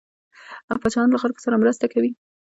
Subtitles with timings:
[0.81, 2.11] پاچا له خلکو سره مرسته کوي.